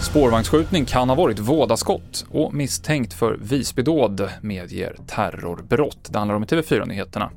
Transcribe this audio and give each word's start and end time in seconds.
Spårvagnsskjutning 0.00 0.84
kan 0.84 1.08
ha 1.08 1.16
varit 1.16 1.38
vådaskott 1.38 2.26
och 2.30 2.54
misstänkt 2.54 3.12
för 3.12 3.38
Visbydåd 3.42 4.28
medger 4.42 4.96
terrorbrott. 5.06 6.08
Det 6.10 6.18
handlar 6.18 6.34
om 6.34 6.42
i 6.42 6.46
TV4-nyheterna. 6.46 7.30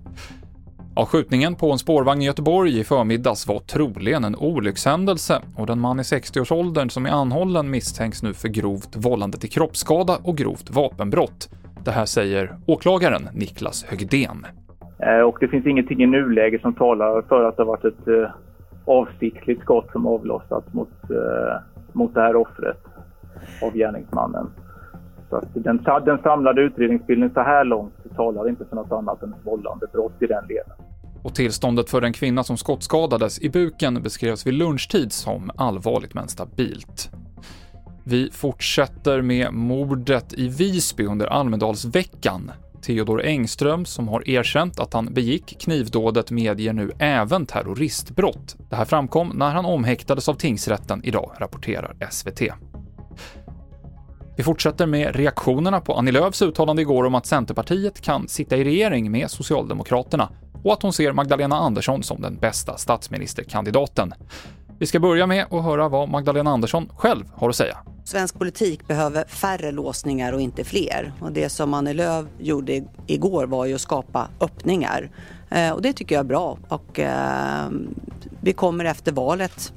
Ja, 0.95 1.05
skjutningen 1.05 1.55
på 1.55 1.71
en 1.71 1.79
spårvagn 1.79 2.21
i 2.21 2.25
Göteborg 2.25 2.79
i 2.79 2.83
förmiddags 2.83 3.47
var 3.47 3.59
troligen 3.59 4.23
en 4.23 4.35
olyckshändelse 4.35 5.41
och 5.55 5.67
den 5.67 5.79
man 5.79 5.99
i 5.99 6.03
60-årsåldern 6.03 6.89
som 6.89 7.05
är 7.05 7.09
anhållen 7.09 7.69
misstänks 7.69 8.23
nu 8.23 8.33
för 8.33 8.47
grovt 8.47 8.95
vållande 8.95 9.37
till 9.37 9.51
kroppsskada 9.51 10.19
och 10.23 10.37
grovt 10.37 10.69
vapenbrott. 10.69 11.49
Det 11.83 11.91
här 11.91 12.05
säger 12.05 12.57
åklagaren 12.65 13.29
Niklas 13.33 13.83
Högdén. 13.83 14.45
Eh, 15.01 15.21
och 15.21 15.37
det 15.39 15.47
finns 15.47 15.65
ingenting 15.65 16.03
i 16.03 16.05
nuläget 16.05 16.61
som 16.61 16.73
talar 16.73 17.21
för 17.21 17.43
att 17.43 17.57
det 17.57 17.63
har 17.63 17.67
varit 17.67 17.85
ett 17.85 18.07
eh, 18.07 18.29
avsiktligt 18.85 19.61
skott 19.61 19.91
som 19.91 20.07
avlossats 20.07 20.73
mot, 20.73 20.89
eh, 21.09 21.61
mot 21.93 22.13
det 22.13 22.21
här 22.21 22.35
offret 22.35 22.77
av 23.63 23.73
gärningsmannen. 23.73 24.49
Så 25.29 25.35
att 25.35 25.47
den, 25.53 25.83
den 26.05 26.21
samlade 26.23 26.61
utredningsbilden 26.61 27.31
så 27.33 27.41
här 27.41 27.63
långt 27.63 28.15
talar 28.15 28.49
inte 28.49 28.65
för 28.65 28.75
något 28.75 28.91
annat 28.91 29.23
än 29.23 29.35
vållande 29.43 29.87
brott 29.93 30.13
i 30.19 30.25
den 30.25 30.47
delen. 30.47 30.75
Och 31.23 31.35
tillståndet 31.35 31.89
för 31.89 32.01
den 32.01 32.13
kvinna 32.13 32.43
som 32.43 32.57
skottskadades 32.57 33.41
i 33.41 33.49
buken 33.49 34.01
beskrevs 34.03 34.47
vid 34.47 34.53
lunchtid 34.53 35.11
som 35.11 35.51
allvarligt 35.55 36.13
men 36.13 36.27
stabilt. 36.27 37.09
Vi 38.03 38.29
fortsätter 38.31 39.21
med 39.21 39.53
mordet 39.53 40.33
i 40.33 40.47
Visby 40.47 41.05
under 41.05 41.27
Almedalsveckan. 41.27 42.51
Theodor 42.81 43.23
Engström, 43.23 43.85
som 43.85 44.07
har 44.07 44.29
erkänt 44.29 44.79
att 44.79 44.93
han 44.93 45.13
begick 45.13 45.59
knivdådet, 45.59 46.31
medger 46.31 46.73
nu 46.73 46.91
även 46.99 47.45
terroristbrott. 47.45 48.55
Det 48.69 48.75
här 48.75 48.85
framkom 48.85 49.31
när 49.35 49.51
han 49.51 49.65
omhäktades 49.65 50.29
av 50.29 50.33
tingsrätten 50.33 51.01
idag, 51.03 51.31
rapporterar 51.39 51.95
SVT. 52.11 52.41
Vi 54.37 54.43
fortsätter 54.43 54.85
med 54.85 55.15
reaktionerna 55.15 55.81
på 55.81 55.93
Annie 55.93 56.11
Lööfs 56.11 56.41
uttalande 56.41 56.81
igår 56.81 57.03
om 57.03 57.15
att 57.15 57.25
Centerpartiet 57.25 58.01
kan 58.01 58.27
sitta 58.27 58.57
i 58.57 58.63
regering 58.63 59.11
med 59.11 59.31
Socialdemokraterna 59.31 60.29
och 60.63 60.73
att 60.73 60.81
hon 60.81 60.93
ser 60.93 61.13
Magdalena 61.13 61.55
Andersson 61.55 62.03
som 62.03 62.21
den 62.21 62.37
bästa 62.37 62.77
statsministerkandidaten. 62.77 64.13
Vi 64.79 64.87
ska 64.87 64.99
börja 64.99 65.27
med 65.27 65.45
att 65.51 65.63
höra 65.63 65.89
vad 65.89 66.09
Magdalena 66.09 66.51
Andersson 66.51 66.89
själv 66.95 67.25
har 67.33 67.49
att 67.49 67.55
säga. 67.55 67.77
Svensk 68.11 68.39
politik 68.39 68.87
behöver 68.87 69.25
färre 69.25 69.71
låsningar 69.71 70.33
och 70.33 70.41
inte 70.41 70.63
fler. 70.63 71.13
Och 71.19 71.31
det 71.31 71.49
som 71.49 71.73
Annie 71.73 71.93
Lööf 71.93 72.25
gjorde 72.39 72.83
igår 73.07 73.45
var 73.45 73.65
ju 73.65 73.75
att 73.75 73.81
skapa 73.81 74.27
öppningar. 74.39 75.11
Eh, 75.49 75.71
och 75.71 75.81
det 75.81 75.93
tycker 75.93 76.15
jag 76.15 76.19
är 76.19 76.27
bra. 76.27 76.57
Och, 76.67 76.99
eh, 76.99 77.69
vi 78.41 78.53
kommer 78.53 78.85
efter 78.85 79.11
valet 79.11 79.73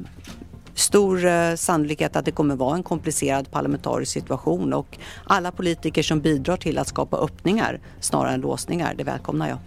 stor 0.75 1.25
eh, 1.25 1.55
sannolikhet 1.55 2.17
att 2.17 2.25
det 2.25 2.31
kommer 2.31 2.57
vara 2.57 2.77
en 2.77 2.83
komplicerad 2.83 3.51
parlamentarisk 3.51 4.13
situation 4.13 4.73
och 4.73 4.99
alla 5.25 5.51
politiker 5.51 6.03
som 6.03 6.21
bidrar 6.21 6.57
till 6.57 6.79
att 6.79 6.89
skapa 6.89 7.17
öppningar 7.17 7.81
snarare 8.01 8.35
än 8.35 8.41
låsningar, 8.41 8.95
det 8.95 9.05
välkomnar 9.05 9.49
jag. 9.49 9.59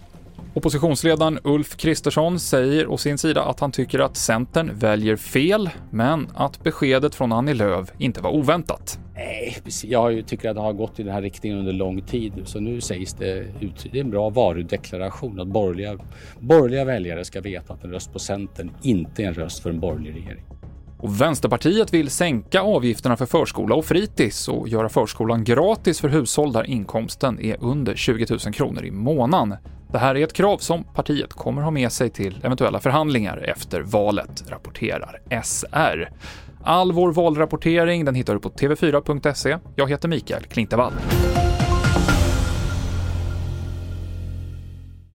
Oppositionsledaren 0.54 1.38
Ulf 1.44 1.76
Kristersson 1.76 2.40
säger 2.40 2.86
å 2.86 2.96
sin 2.96 3.18
sida 3.18 3.42
att 3.42 3.60
han 3.60 3.72
tycker 3.72 3.98
att 3.98 4.16
Centern 4.16 4.70
väljer 4.74 5.16
fel, 5.16 5.70
men 5.90 6.28
att 6.34 6.62
beskedet 6.62 7.14
från 7.14 7.32
Annie 7.32 7.54
Lööf 7.54 7.88
inte 7.98 8.20
var 8.20 8.30
oväntat. 8.30 8.98
Nej, 9.14 9.56
jag 9.82 10.26
tycker 10.26 10.48
att 10.48 10.56
det 10.56 10.62
har 10.62 10.72
gått 10.72 11.00
i 11.00 11.02
den 11.02 11.14
här 11.14 11.22
riktningen 11.22 11.58
under 11.58 11.72
lång 11.72 12.02
tid 12.02 12.32
nu, 12.36 12.44
så 12.44 12.60
nu 12.60 12.80
sägs 12.80 13.14
det 13.14 13.38
ut. 13.60 13.86
Det 13.92 13.98
är 13.98 14.04
en 14.04 14.10
bra 14.10 14.30
varudeklaration 14.30 15.40
att 15.40 15.48
borgerliga, 15.48 15.98
borgerliga 16.40 16.84
väljare 16.84 17.24
ska 17.24 17.40
veta 17.40 17.72
att 17.72 17.84
en 17.84 17.90
röst 17.90 18.12
på 18.12 18.18
Centern 18.18 18.70
inte 18.82 19.22
är 19.22 19.26
en 19.26 19.34
röst 19.34 19.62
för 19.62 19.70
en 19.70 19.80
borgerlig 19.80 20.14
regering. 20.14 20.44
Och 20.98 21.20
Vänsterpartiet 21.20 21.94
vill 21.94 22.10
sänka 22.10 22.60
avgifterna 22.62 23.16
för 23.16 23.26
förskola 23.26 23.74
och 23.74 23.84
fritids 23.84 24.48
och 24.48 24.68
göra 24.68 24.88
förskolan 24.88 25.44
gratis 25.44 26.00
för 26.00 26.08
hushåll 26.08 26.52
där 26.52 26.70
inkomsten 26.70 27.40
är 27.40 27.56
under 27.60 27.94
20 27.94 28.26
000 28.30 28.54
kronor 28.54 28.84
i 28.84 28.90
månaden. 28.90 29.54
Det 29.92 29.98
här 29.98 30.14
är 30.14 30.24
ett 30.24 30.32
krav 30.32 30.58
som 30.58 30.84
partiet 30.84 31.32
kommer 31.32 31.62
ha 31.62 31.70
med 31.70 31.92
sig 31.92 32.10
till 32.10 32.40
eventuella 32.42 32.80
förhandlingar 32.80 33.36
efter 33.36 33.80
valet, 33.80 34.44
rapporterar 34.48 35.20
SR. 35.44 36.08
All 36.64 36.92
vår 36.92 37.12
valrapportering 37.12 38.04
den 38.04 38.14
hittar 38.14 38.34
du 38.34 38.40
på 38.40 38.50
tv4.se. 38.50 39.58
Jag 39.76 39.90
heter 39.90 40.08
Mikael 40.08 40.42
Klintevall. 40.42 40.92